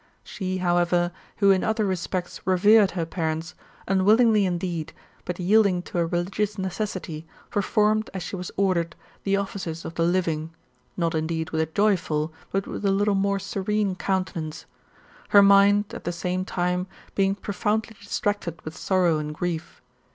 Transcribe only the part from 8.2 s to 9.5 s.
she was ordered, the